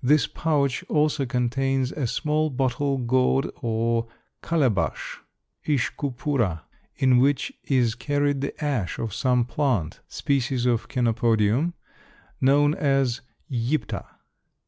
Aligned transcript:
This 0.00 0.28
pouch 0.28 0.84
also 0.84 1.26
contains 1.26 1.90
a 1.90 2.06
small 2.06 2.50
bottle 2.50 2.98
gourd 2.98 3.48
or 3.62 4.06
calabash 4.40 5.18
(ishcupura) 5.66 6.60
in 6.94 7.18
which 7.18 7.52
is 7.64 7.96
carried 7.96 8.42
the 8.42 8.64
ash 8.64 9.00
of 9.00 9.12
some 9.12 9.44
plant 9.44 9.98
(species 10.06 10.66
of 10.66 10.86
Chenopodium), 10.88 11.72
known 12.40 12.76
as 12.76 13.22
Llipta. 13.50 14.04